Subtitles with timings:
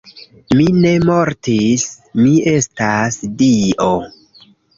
[0.59, 1.83] Mi ne mortis,
[2.23, 3.93] mi estas dio.